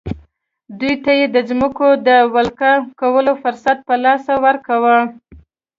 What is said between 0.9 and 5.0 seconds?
ته یې د ځمکو د ولکه کولو فرصت په لاس ورکاوه.